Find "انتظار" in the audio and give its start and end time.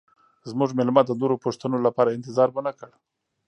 2.17-2.49